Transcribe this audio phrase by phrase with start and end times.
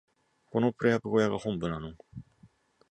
[0.49, 1.93] このプレハブ小屋が本部なの？